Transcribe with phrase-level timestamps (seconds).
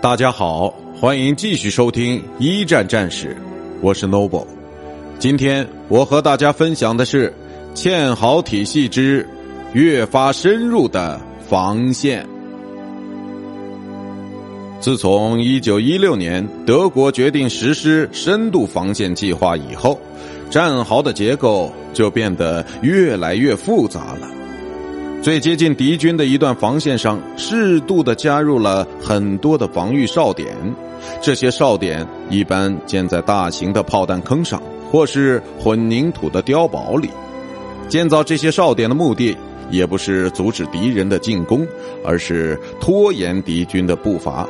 [0.00, 3.36] 大家好，欢迎继续收听一战战史，
[3.80, 4.46] 我是 Noble。
[5.18, 7.34] 今天我和大家分享的是
[7.74, 9.28] 堑壕体系之
[9.72, 12.24] 越发深入的防线。
[14.78, 19.98] 自从一九一六年德国决定实施深度防线计划以后，
[20.48, 24.37] 战壕的结构就变得越来越复杂了。
[25.20, 30.56] 最接近敌军的一段防线上，适度的加入了很多的防御哨点。
[31.20, 37.10] 这些哨点一般建在大型的炮弹坑上，或是混凝土的碉堡里。
[37.88, 39.36] 建造这些哨点的目的，
[39.70, 41.66] 也不是阻止敌人的进攻，
[42.04, 44.48] 而是拖延敌军的步伐，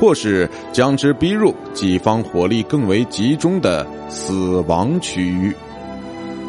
[0.00, 5.54] 或是将之逼入己方火力更为集中的死亡区域。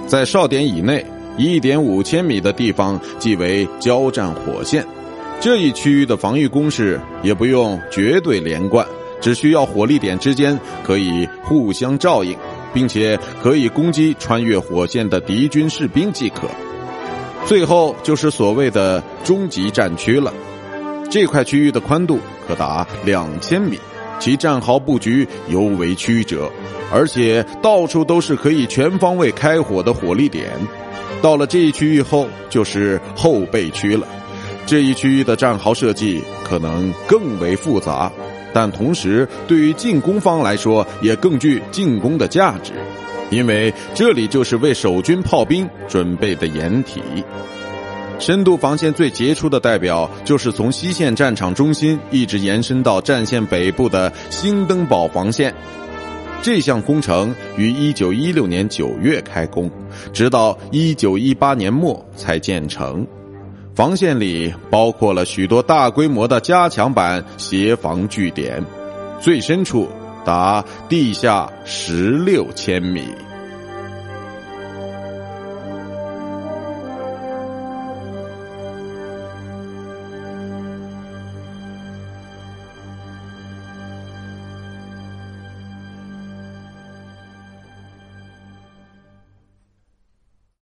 [0.07, 1.05] 在哨点以内。
[1.37, 4.85] 一点五千米的地方即为交战火线，
[5.39, 8.85] 这一区域的防御工事也不用绝对连贯，
[9.19, 12.35] 只需要火力点之间可以互相照应，
[12.73, 16.47] 并且可以攻击穿越火线的敌军士兵即可。
[17.45, 20.31] 最后就是所谓的终极战区了，
[21.09, 23.79] 这块区域的宽度可达两千米，
[24.19, 26.51] 其战壕布局尤为曲折，
[26.93, 30.51] 而且到处都是可以全方位开火的火力点。
[31.21, 34.07] 到了这一区域后，就是后备区了。
[34.65, 38.11] 这一区域的战壕设计可能更为复杂，
[38.53, 42.73] 但同时对于进攻方来说也更具进攻的价值，
[43.29, 47.01] 因为这里就是为守军炮兵准备的掩体。
[48.19, 55.53] 深度防线最杰出的代表就是从西线战场中心一直延伸到战线北部的兴登堡防线。
[56.43, 59.69] 这项工程于一九一六年九月开工，
[60.11, 63.05] 直到一九一八年末才建成。
[63.75, 68.63] 防线里包括了许多大规模的加强版协防据点，
[69.19, 69.87] 最深处
[70.25, 73.03] 达地下十六千米。